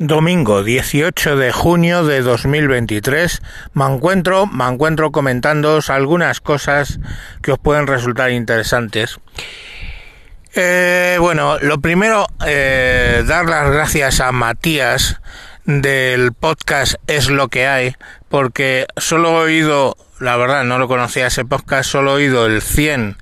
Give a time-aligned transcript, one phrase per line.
[0.00, 3.42] Domingo 18 de junio de 2023
[3.74, 7.00] me encuentro, me encuentro comentando algunas cosas
[7.42, 9.18] que os pueden resultar interesantes.
[10.54, 15.20] Eh, bueno, lo primero, eh, dar las gracias a Matías
[15.64, 17.96] del podcast Es lo que hay,
[18.28, 22.62] porque solo he oído, la verdad no lo conocía ese podcast, solo he oído el
[22.62, 23.16] 100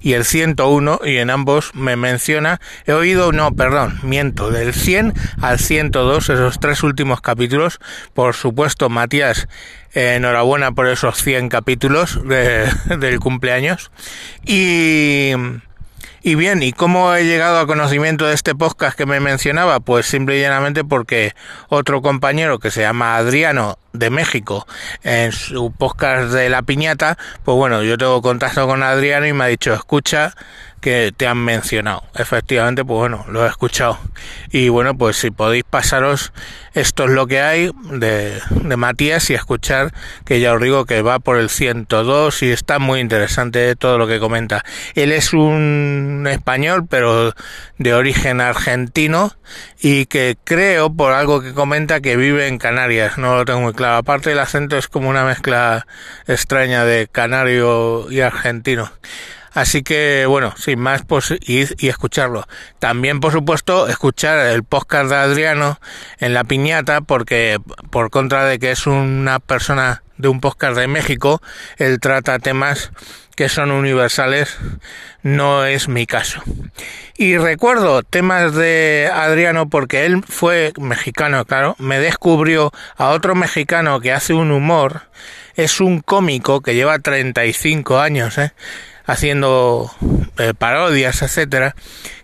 [0.00, 5.14] y el 101 y en ambos me menciona, he oído, no, perdón, miento, del 100
[5.40, 7.80] al 102, esos tres últimos capítulos,
[8.14, 9.48] por supuesto, Matías,
[9.92, 13.90] enhorabuena por esos 100 capítulos de, del cumpleaños
[14.44, 15.32] y
[16.20, 19.78] y bien, ¿y cómo he llegado a conocimiento de este podcast que me mencionaba?
[19.80, 21.34] Pues simple y llanamente porque
[21.68, 24.66] otro compañero que se llama Adriano de México.
[25.02, 29.44] En su podcast de La Piñata, pues bueno, yo tengo contacto con Adriano y me
[29.44, 30.34] ha dicho, escucha
[30.80, 32.04] que te han mencionado.
[32.14, 33.98] Efectivamente, pues bueno, lo he escuchado.
[34.50, 36.32] Y bueno, pues si podéis pasaros,
[36.74, 39.92] esto es lo que hay de, de Matías y escuchar,
[40.24, 44.06] que ya os digo que va por el 102 y está muy interesante todo lo
[44.06, 44.64] que comenta.
[44.94, 47.34] Él es un español, pero
[47.78, 49.32] de origen argentino
[49.80, 53.18] y que creo, por algo que comenta, que vive en Canarias.
[53.18, 53.96] No lo tengo muy claro.
[53.96, 55.86] Aparte, el acento es como una mezcla
[56.26, 58.90] extraña de canario y argentino.
[59.52, 62.46] Así que, bueno, sin más, pues ir y escucharlo.
[62.78, 65.80] También, por supuesto, escuchar el podcast de Adriano
[66.18, 67.58] en La Piñata, porque
[67.90, 71.40] por contra de que es una persona de un podcast de México,
[71.76, 72.90] él trata temas
[73.38, 74.58] que son universales,
[75.22, 76.42] no es mi caso.
[77.16, 84.00] Y recuerdo temas de Adriano porque él fue mexicano, claro, me descubrió a otro mexicano
[84.00, 85.02] que hace un humor,
[85.54, 88.52] es un cómico que lleva 35 años, ¿eh?
[89.08, 89.90] Haciendo
[90.38, 91.74] eh, parodias, etcétera,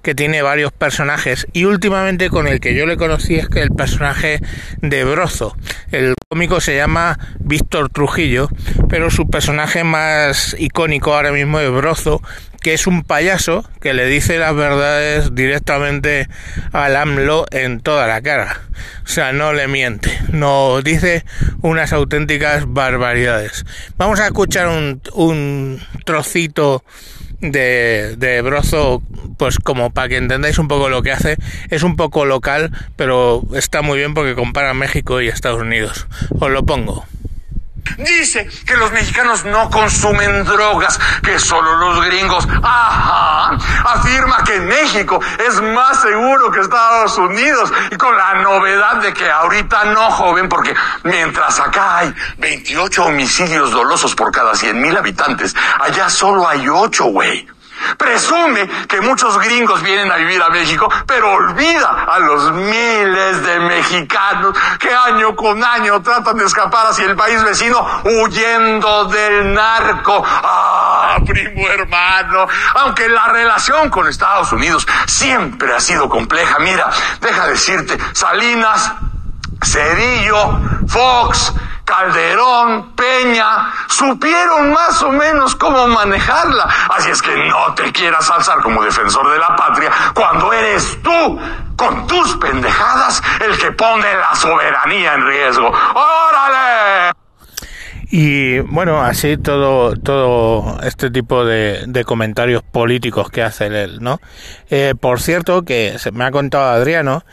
[0.02, 3.70] que tiene varios personajes y últimamente con el que yo le conocí es que el
[3.70, 4.40] personaje
[4.82, 5.56] de Brozo.
[5.90, 8.50] El cómico se llama Víctor Trujillo,
[8.88, 12.20] pero su personaje más icónico ahora mismo es Brozo,
[12.64, 16.28] que es un payaso que le dice las verdades directamente
[16.72, 18.62] al AMLO en toda la cara.
[19.04, 21.26] O sea, no le miente, no dice
[21.60, 23.66] unas auténticas barbaridades.
[23.98, 26.82] Vamos a escuchar un, un trocito
[27.42, 29.02] de, de Brozo,
[29.36, 31.36] pues como para que entendáis un poco lo que hace.
[31.68, 36.06] Es un poco local, pero está muy bien porque compara México y Estados Unidos.
[36.40, 37.04] Os lo pongo.
[37.98, 42.46] Dice que los mexicanos no consumen drogas, que solo los gringos.
[42.62, 43.50] Ajá.
[43.84, 47.72] Afirma que México es más seguro que Estados Unidos.
[47.90, 50.74] Y con la novedad de que ahorita no, joven, porque
[51.04, 57.04] mientras acá hay 28 homicidios dolosos por cada 100 mil habitantes, allá solo hay 8,
[57.04, 57.46] güey.
[57.98, 62.93] Presume que muchos gringos vienen a vivir a México, pero olvida a los miles
[63.60, 70.22] mexicanos que año con año tratan de escapar hacia el país vecino huyendo del narco.
[70.24, 76.58] Ah, primo hermano, aunque la relación con Estados Unidos siempre ha sido compleja.
[76.58, 78.92] Mira, deja decirte, Salinas,
[79.62, 81.52] Cedillo, Fox,
[81.84, 86.66] Calderón, Peña, supieron más o menos cómo manejarla.
[86.90, 91.40] Así es que no te quieras alzar como defensor de la patria cuando eres tú,
[91.84, 95.68] con tus pendejadas, el que pone la soberanía en riesgo.
[95.68, 97.12] ¡Órale!
[98.10, 104.20] Y bueno, así todo, todo este tipo de, comentarios políticos que hace él, ¿no?
[104.70, 107.24] Eh, por cierto, que se me ha contado Adriano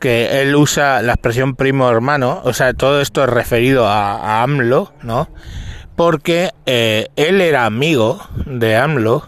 [0.00, 4.42] que él usa la expresión primo hermano, o sea, todo esto es referido a, a
[4.42, 5.28] AMLO, ¿no?
[5.96, 9.26] Porque eh, él era amigo de AMLO,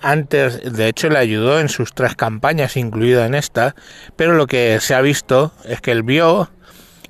[0.00, 3.74] antes, de hecho, le ayudó en sus tres campañas, incluida en esta,
[4.16, 6.50] pero lo que se ha visto es que él vio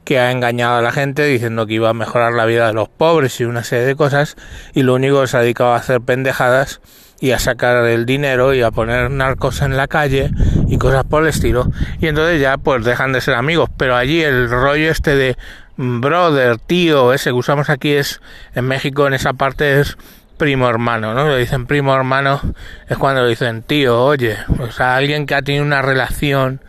[0.04, 2.88] que ha engañado a la gente diciendo que iba a mejorar la vida de los
[2.88, 4.36] pobres y una serie de cosas,
[4.72, 6.80] y lo único que se ha dedicado a hacer pendejadas
[7.20, 10.30] y a sacar el dinero y a poner narcos en la calle
[10.69, 11.70] y cosas por el estilo.
[12.00, 13.70] Y entonces ya pues dejan de ser amigos.
[13.76, 15.37] Pero allí el rollo este de
[15.76, 18.20] brother tío ese que usamos aquí es
[18.55, 19.96] en México en esa parte es
[20.37, 22.41] primo hermano no le dicen primo hermano
[22.88, 26.61] es cuando dicen tío oye o sea alguien que ha tenido una relación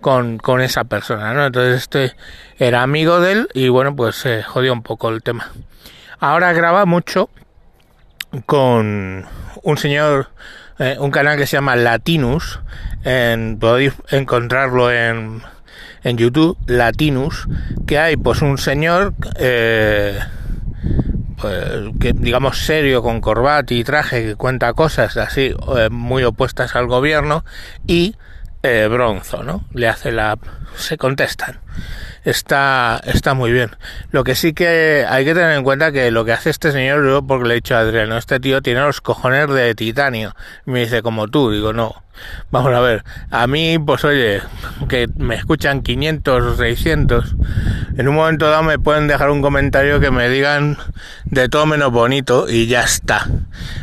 [0.00, 2.14] con, con esa persona no entonces este
[2.58, 5.50] era amigo de él y bueno pues se jodió un poco el tema.
[6.20, 7.28] Ahora graba mucho
[8.46, 9.26] con
[9.62, 10.28] un señor,
[10.78, 12.60] eh, un canal que se llama Latinus,
[13.04, 15.42] en, podéis encontrarlo en,
[16.02, 17.46] en YouTube, Latinus,
[17.86, 20.18] que hay pues un señor eh,
[21.44, 26.74] pues, que digamos serio con corbata y traje que cuenta cosas así eh, muy opuestas
[26.74, 27.44] al gobierno
[27.86, 28.16] y
[28.64, 29.62] eh, Bronzo, ¿no?
[29.74, 30.38] Le hace la...
[30.74, 31.60] se contestan.
[32.24, 33.70] Está, está muy bien.
[34.10, 37.04] Lo que sí que hay que tener en cuenta que lo que hace este señor,
[37.06, 40.34] yo porque le he dicho a Adriano, este tío tiene los cojones de titanio.
[40.64, 42.02] me dice, como tú, digo, no.
[42.50, 44.40] Vamos a ver, a mí, pues oye,
[44.88, 47.34] que me escuchan 500 o 600,
[47.98, 50.78] en un momento dado me pueden dejar un comentario que me digan
[51.24, 53.26] de todo menos bonito y ya está.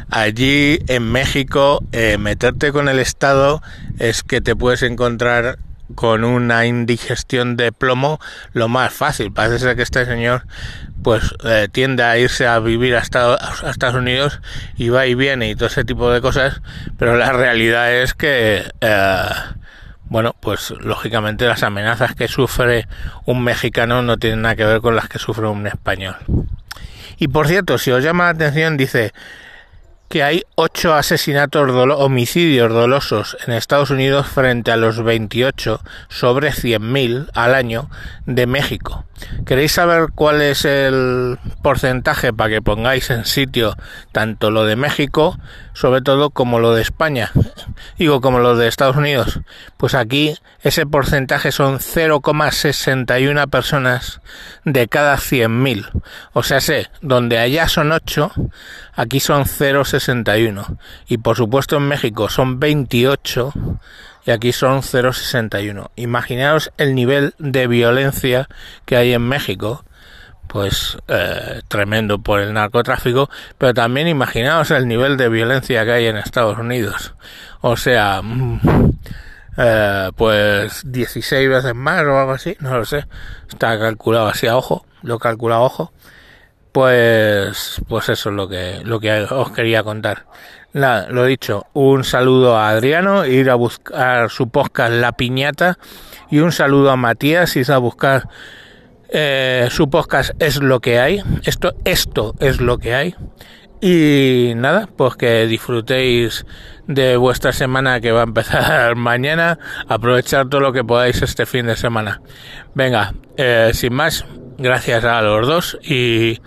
[0.09, 3.61] Allí en México, eh, meterte con el Estado
[4.01, 5.59] es que te puedes encontrar
[5.93, 8.19] con una indigestión de plomo
[8.53, 9.31] lo más fácil.
[9.31, 10.45] Parece ser que este señor
[11.03, 14.41] pues eh, tiende a irse a vivir a Estados, Unidos
[14.75, 16.61] y va y viene y todo ese tipo de cosas,
[16.97, 19.29] pero la realidad es que eh,
[20.05, 22.87] bueno, pues lógicamente las amenazas que sufre
[23.25, 26.15] un mexicano no tienen nada que ver con las que sufre un español.
[27.17, 29.13] Y por cierto, si os llama la atención, dice
[30.11, 35.79] que hay ocho asesinatos, homicidios dolosos en Estados Unidos frente a los 28
[36.09, 37.89] sobre 100.000 al año
[38.25, 39.05] de México.
[39.45, 43.75] ¿Queréis saber cuál es el porcentaje para que pongáis en sitio
[44.11, 45.37] tanto lo de México,
[45.73, 47.31] sobre todo como lo de España?
[47.97, 49.39] Digo, como lo de Estados Unidos.
[49.77, 54.21] Pues aquí ese porcentaje son 0,61 personas
[54.65, 55.89] de cada 100.000.
[56.33, 58.31] O sea, sé, donde allá son 8,
[58.95, 60.00] aquí son 0,61.
[61.07, 63.53] Y por supuesto en México son 28
[64.25, 65.89] y aquí son 0,61.
[65.95, 68.47] Imaginaos el nivel de violencia
[68.85, 69.83] que hay en México,
[70.47, 76.05] pues eh, tremendo por el narcotráfico, pero también imaginaos el nivel de violencia que hay
[76.07, 77.15] en Estados Unidos.
[77.61, 78.59] O sea, mm,
[79.57, 83.05] eh, pues 16 veces más o algo así, no lo sé,
[83.49, 85.91] está calculado así a ojo, lo calcula a ojo.
[86.71, 90.25] Pues, pues eso es lo que, lo que os quería contar.
[90.73, 95.77] Nada, lo dicho, un saludo a Adriano, ir a buscar su podcast La Piñata
[96.29, 98.29] y un saludo a Matías, ir a buscar
[99.13, 101.21] eh, su podcast Es lo que hay.
[101.43, 103.15] Esto, esto es lo que hay.
[103.81, 106.45] Y nada, pues que disfrutéis
[106.87, 109.59] de vuestra semana que va a empezar mañana.
[109.89, 112.21] Aprovechar todo lo que podáis este fin de semana.
[112.73, 114.25] Venga, eh, sin más,
[114.61, 116.39] gracias a los dos y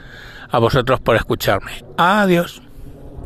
[0.50, 1.84] a vosotros por escucharme.
[1.96, 2.63] Adiós.